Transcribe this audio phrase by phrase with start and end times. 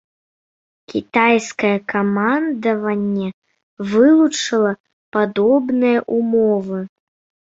[0.91, 3.27] Кітайскае камандаванне
[3.91, 4.71] вылучала
[5.19, 6.81] падобныя ўмовы.